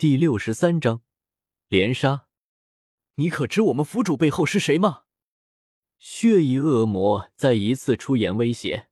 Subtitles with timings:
[0.00, 1.02] 第六十三章
[1.68, 2.26] 连杀。
[3.16, 5.02] 你可知我们府主背后是谁吗？
[5.98, 8.88] 血翼恶魔再一次出言威胁。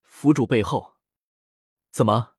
[0.00, 0.94] 府主背后？
[1.90, 2.36] 怎么？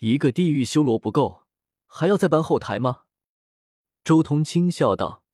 [0.00, 1.44] 一个地狱修罗不够，
[1.86, 3.04] 还要再搬后台吗？
[4.04, 5.24] 周通轻笑道，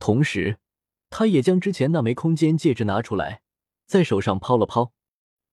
[0.00, 0.58] 同时
[1.08, 3.42] 他也将之前那枚空间戒指拿出来，
[3.86, 4.92] 在手上抛了抛。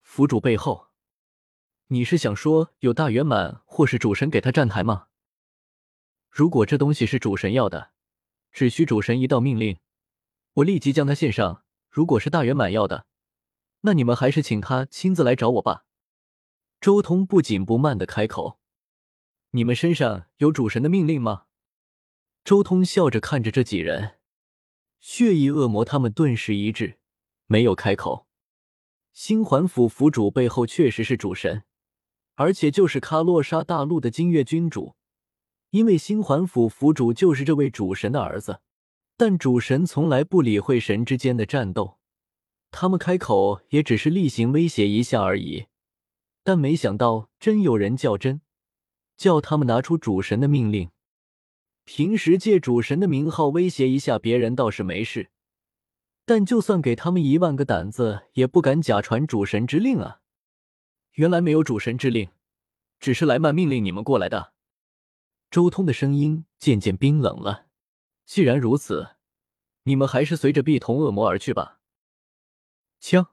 [0.02, 0.88] 府主背后？
[1.90, 5.10] 你是想说有大圆满或是主神给他站台吗？
[6.36, 7.92] 如果这东西是主神要的，
[8.52, 9.78] 只需主神一道命令，
[10.54, 11.64] 我立即将他献上。
[11.92, 13.06] 如果是大圆满要的，
[13.82, 15.86] 那你们还是请他亲自来找我吧。
[16.82, 18.58] 周通不紧不慢的开口
[19.54, 21.44] ：“你们身上有主神的命令吗？”
[22.44, 24.16] 周通笑着看着这几人，
[25.00, 26.98] 血翼恶魔他们顿时一致，
[27.46, 28.26] 没有开口。
[29.14, 31.64] 星环府府主背后确实是主神。
[32.34, 34.96] 而且就是卡洛莎大陆的金月君主，
[35.74, 38.62] 因为星环府府主就是这位主神的儿子，
[39.18, 41.98] 但主神从来不理会神之间的战斗，
[42.70, 45.66] 他们开口也只是例行威胁一下而已。
[46.44, 48.42] 但没想到真有人较真，
[49.18, 50.92] 叫他们拿出主神的命令。
[51.86, 55.32] 平时借主神的名号威胁一下别人倒是没事，
[56.24, 60.20] 但就算给他们一万个胆子，也不敢假传主神之令啊。
[61.14, 62.30] 原来没有主神之令，
[63.00, 64.54] 只是莱曼命令你们过来的。
[65.54, 67.68] 周通的声音渐渐冰冷了。
[68.26, 69.18] 既然如此，
[69.84, 71.80] 你们还是随着碧瞳恶魔而去吧。
[73.00, 73.28] 枪！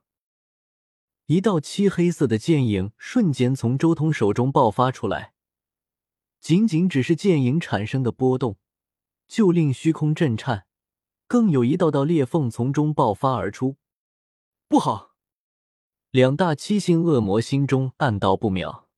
[1.24, 5.32] 一道漆黑色的剑影瞬间从周通手中爆发出来，
[6.42, 8.58] 仅仅只是剑影产生的波动，
[9.26, 10.66] 就令虚空震颤，
[11.26, 13.78] 更有一道道裂缝从中爆发而出。
[14.68, 15.14] 不好！
[16.10, 18.89] 两大七星恶魔心中暗道不妙。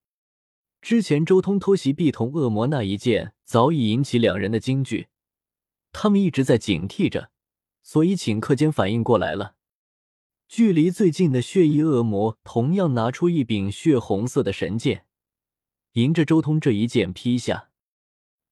[0.83, 5.07] 之前周通偷袭碧瞳恶魔那一剑，早已引起两人的惊惧，
[5.93, 7.31] 他们一直在警惕着，
[7.83, 9.55] 所以顷刻间反应过来了。
[10.49, 15.07] 距离最近的血翼恶魔同样拿出一柄血红色的神剑，
[15.93, 17.71] 迎着周通这一剑劈下。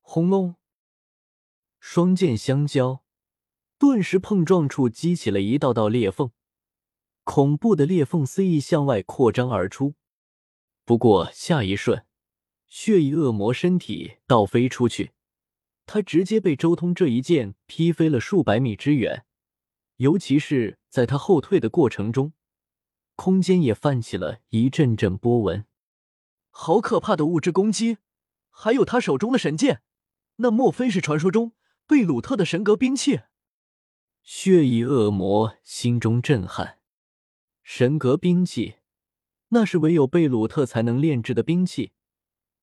[0.01, 0.55] 轰隆！
[1.81, 3.03] 双剑相交，
[3.77, 6.31] 顿时碰撞处激起了一道道裂缝。
[7.25, 9.95] 恐怖的裂缝肆意向外扩张而出，
[10.85, 12.05] 不过下一瞬，
[12.71, 15.11] 血翼恶魔身体倒飞出去，
[15.87, 19.27] 他直接被周通这一剑劈飞了数百米之远。
[19.97, 22.33] 尤其是在他后退的过程中，
[23.17, 25.67] 空间也泛起了一阵阵波纹。
[26.51, 27.99] 好可怕的物质攻击！
[28.51, 29.83] 还有他手中的神剑，
[30.37, 31.53] 那莫非是传说中
[31.89, 33.23] 贝鲁特的神格兵器？
[34.23, 36.79] 血翼恶魔心中震撼。
[37.65, 38.77] 神格兵器，
[39.49, 41.93] 那是唯有贝鲁特才能炼制的兵器，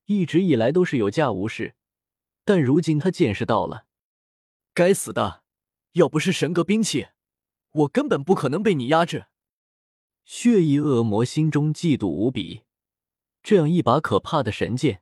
[0.07, 1.75] 一直以来都是有价无市。
[2.43, 3.85] 但如今他见识到了，
[4.73, 5.43] 该死的！
[5.93, 7.07] 要不是神格兵器，
[7.71, 9.27] 我根本不可能被你压制。
[10.25, 12.63] 血翼恶魔心中嫉妒无比，
[13.41, 15.01] 这样一把可怕的神剑，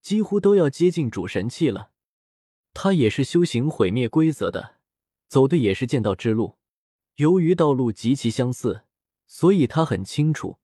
[0.00, 1.90] 几乎都要接近主神器了。
[2.72, 4.76] 他也是修行毁灭规则的，
[5.28, 6.56] 走的也是剑道之路。
[7.16, 8.84] 由于道路极其相似。
[9.28, 10.58] 所以他很清楚，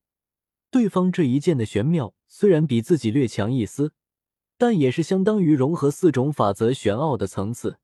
[0.71, 3.93] 对方这一剑的玄妙虽然比自己略强一丝，
[4.57, 7.79] 但也是相当于融合四种法则玄奥的层次，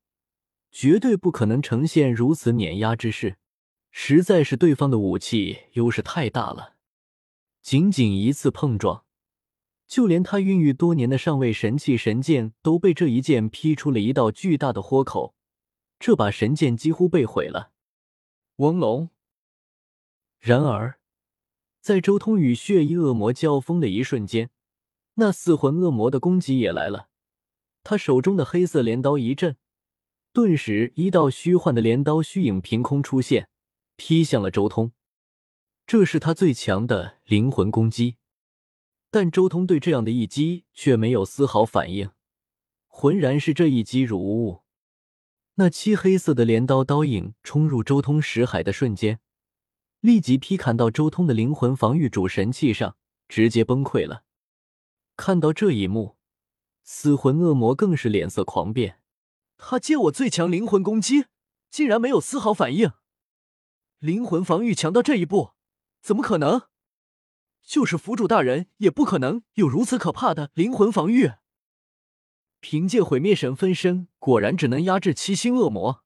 [0.71, 3.37] 绝对不可能呈现如此碾压之势。
[3.91, 6.73] 实在是对方的武器优势太大了，
[7.61, 9.05] 仅仅一次碰撞，
[9.87, 15.35] 就连他孕育多年的上位神器神剑都被这一剑劈出了一道巨大的豁口，
[15.99, 17.71] 这把神剑几乎被毁了。
[18.55, 19.11] 翁龙。
[20.39, 20.98] 然而，
[21.89, 24.51] 在周通与血衣恶魔交锋的一瞬间，
[25.15, 27.09] 那四魂恶魔的攻击也来了。
[27.83, 29.57] 他手中的黑色镰刀一震，
[30.31, 33.49] 顿时一道虚幻的镰刀虚影凭空出现，
[33.95, 34.91] 劈向了周通。
[35.87, 38.17] 这是他最强的灵魂攻击，
[39.09, 42.11] 但周通对这样的一击却没有丝毫反应，
[42.85, 44.61] 浑然是这一击如无物。
[45.55, 49.19] 那漆黑色的镰刀刀影冲入周通识海的瞬间。
[50.01, 52.95] 立即劈砍到周通的灵魂防御主神器上，
[53.27, 54.23] 直接崩溃了。
[55.17, 56.15] 看到这一幕，
[56.83, 59.01] 死魂恶魔更是脸色狂变。
[59.57, 61.25] 他接我最强灵魂攻击，
[61.69, 62.93] 竟然没有丝毫反应。
[63.97, 65.51] 灵魂防御强到这一步，
[66.01, 66.67] 怎么可能？
[67.61, 71.33] 就是府主大人也不可能有如此可怕的灵魂防御。
[72.61, 76.05] 凭借毁灭神分身，果然只能压制七星恶魔。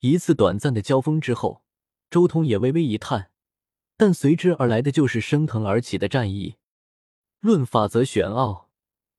[0.00, 1.65] 一次短暂的交锋之后。
[2.10, 3.30] 周通也微微一叹，
[3.96, 6.56] 但随之而来的就是升腾而起的战意。
[7.40, 8.70] 论法则玄奥，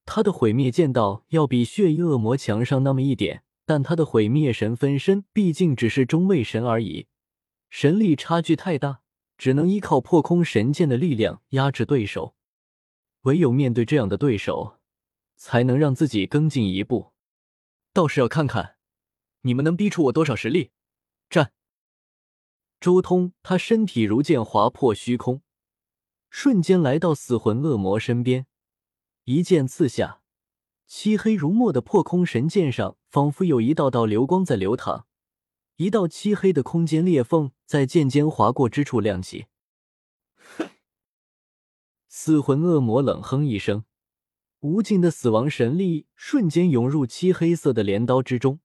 [0.06, 7.08] 他的毁灭剑道要比血衣恶魔强上那么一点，但他的毁灭神分身毕竟只是中位神而已，
[7.70, 9.02] 神力差距太大，
[9.38, 12.36] 只能依靠破空神剑的力量压制对手。
[13.24, 14.78] 唯有面对这样的对手，
[15.36, 17.12] 才能让自己更进一步。
[17.92, 18.76] 倒是要看看
[19.42, 20.72] 你们能逼出我多少实力。
[21.30, 21.52] 战！
[22.80, 25.42] 周通，他身体如剑划破虚空，
[26.30, 28.46] 瞬间来到死魂恶魔身边，
[29.24, 30.22] 一剑刺下，
[30.86, 35.06] 漆黑如墨的破空神剑上，仿佛有一道道流光在流淌，
[35.78, 39.48] 一道漆黑的空间裂缝在剑尖划过之处亮起。
[42.08, 43.86] 死魂恶魔冷哼一声，
[44.60, 48.60] 无尽的死亡神力瞬间涌入漆黑色的镰刀之中。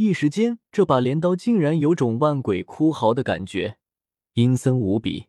[0.00, 3.78] 一时间，这把镰刀竟然有种万鬼哭嚎的感觉，
[4.34, 5.26] 阴森无比。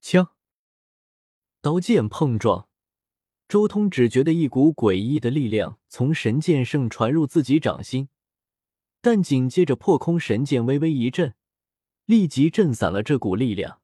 [0.00, 0.30] 枪，
[1.60, 2.66] 刀剑碰撞，
[3.46, 8.08] 周通只觉得一股诡异的力量从神剑圣传入自己掌心，
[9.02, 11.34] 但紧接着破空神剑微微一震，
[12.06, 13.82] 立即震散了这股力量。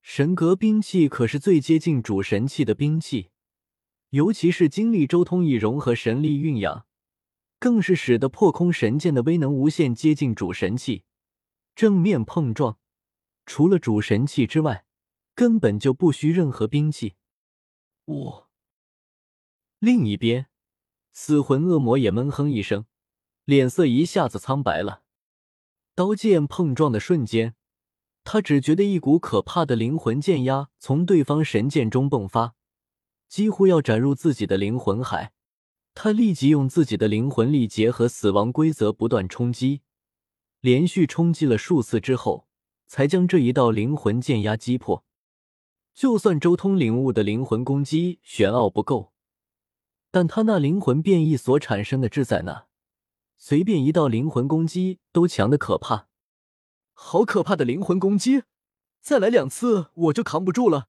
[0.00, 3.30] 神格兵器可是最接近主神器的兵器，
[4.10, 6.86] 尤其是经历周通以融合神力蕴养。
[7.58, 11.04] 更是使得破空神剑的威能无限接近主神器，
[11.74, 12.78] 正面碰撞，
[13.46, 14.84] 除了主神器之外，
[15.34, 17.14] 根本就不需任何兵器。
[18.04, 18.48] 我。
[19.80, 20.46] 另一边，
[21.12, 22.86] 死魂恶魔也闷哼一声，
[23.44, 25.02] 脸色一下子苍白了。
[25.94, 27.54] 刀剑碰撞的瞬间，
[28.24, 32.54] 他只觉得一股可怕的灵魂剑压从对方神剑中迸发，
[33.28, 35.32] 几乎要斩入自己的灵魂海。
[36.00, 39.80] 他立即用自己的灵魂力结合死亡规则，不断冲击，
[40.60, 42.46] 连续冲击了数次之后，
[42.86, 45.04] 才将这一道灵魂剑压击破。
[45.92, 49.12] 就算周通领悟的灵魂攻击玄奥不够，
[50.12, 52.66] 但他那灵魂变异所产生的质在那，
[53.36, 56.06] 随便一道灵魂攻击都强的可怕。
[56.92, 58.44] 好可怕的灵魂攻击！
[59.00, 60.86] 再来两次我就扛不住了。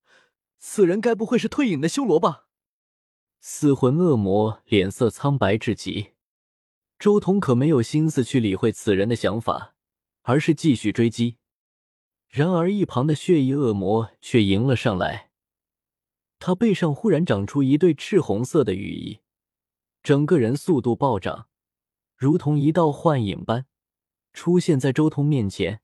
[0.59, 2.48] 此人该不会是退隐的修罗吧？
[3.41, 6.11] 死魂恶魔脸色苍白至极，
[6.97, 9.75] 周通可没有心思去理会此人的想法，
[10.23, 11.37] 而是继续追击。
[12.27, 15.31] 然而一旁的血翼恶魔却迎了上来，
[16.37, 19.21] 他背上忽然长出一对赤红色的羽翼，
[20.03, 21.47] 整个人速度暴涨，
[22.15, 23.65] 如同一道幻影般
[24.33, 25.81] 出现在周通面前，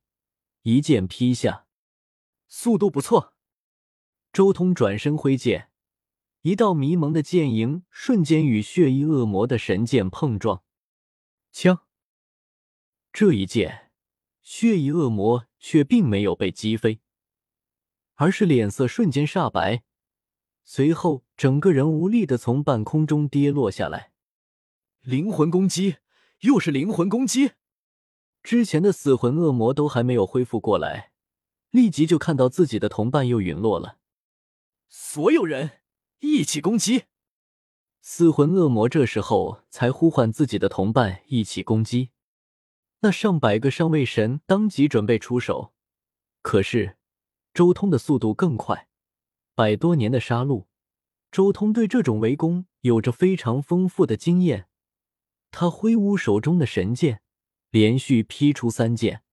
[0.63, 1.65] 一剑劈下，
[2.47, 3.33] 速度不错。
[4.33, 5.71] 周通转身挥剑。
[6.45, 10.61] 一道迷蒙的剑影瞬间与血衣恶魔的神剑碰撞，
[11.51, 11.87] 枪！
[13.11, 13.89] 这一剑，
[14.43, 16.99] 血衣恶魔却并没有被击飞，
[18.13, 19.81] 而是脸色瞬间煞白，
[20.63, 24.11] 随后整个人无力的从半空中跌落下来。
[25.01, 25.95] 灵魂攻击，
[26.41, 27.53] 又是灵魂攻击！
[28.43, 31.11] 之前的死魂恶魔都还没有恢复过来，
[31.71, 33.97] 立即就看到自己的同伴又陨落了。
[34.87, 35.81] 所有人。
[36.19, 37.05] 一起攻击！
[38.01, 42.11] 死魂恶魔这时候才呼唤自己的同伴一起攻击。
[42.99, 45.73] 那上百个上位神当即准备出手，
[46.41, 46.97] 可是
[47.53, 48.87] 周通的速度更快。
[49.53, 50.65] 百多年的杀戮，
[51.31, 54.67] 周通对这种围攻有着非常丰富的经验。
[55.51, 57.21] 他挥舞手中的神剑，
[57.69, 59.23] 连续劈出三剑，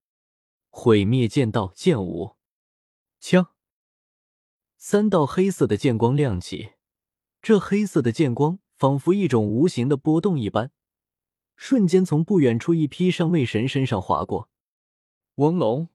[0.69, 2.35] 毁灭剑道剑舞，
[3.19, 3.52] 枪。
[4.85, 6.73] 三道黑色的剑光亮起，
[7.41, 10.71] 这黑色的剑光仿佛一种无形的波动一般，
[11.55, 14.49] 瞬间从不远处一批上位神身上划过。
[15.35, 15.87] 翁龙，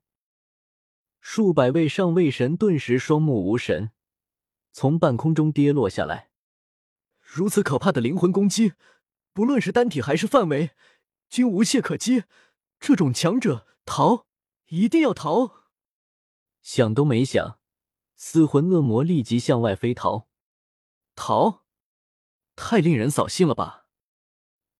[1.20, 3.90] 数百位上位神顿时双目无神，
[4.72, 6.30] 从半空中跌落下来。
[7.20, 8.72] 如此可怕的灵魂攻击，
[9.34, 10.70] 不论是单体还是范围，
[11.28, 12.24] 均无懈可击。
[12.80, 14.24] 这种强者，逃！
[14.68, 15.66] 一定要逃！
[16.62, 17.58] 想都没想。
[18.20, 20.26] 死魂恶魔立即向外飞逃，
[21.14, 21.62] 逃，
[22.56, 23.86] 太令人扫兴了吧！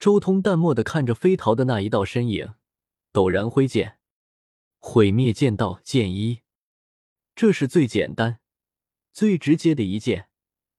[0.01, 2.55] 周通淡漠的看着飞逃的那一道身影，
[3.13, 4.01] 陡然挥剑，
[4.81, 6.41] 毁灭剑道剑一，
[7.37, 8.41] 这是最简单、
[9.13, 10.29] 最直接的一剑。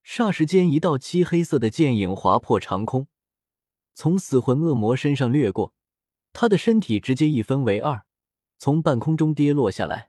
[0.03, 3.07] 霎时间，一道漆黑色的剑影划破长空，
[3.93, 5.73] 从死魂恶魔身上掠过，
[6.33, 8.05] 他的身体直接一分为二，
[8.57, 10.08] 从半空中跌落下来。